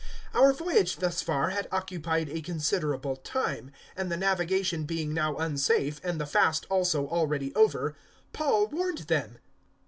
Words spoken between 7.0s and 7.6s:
already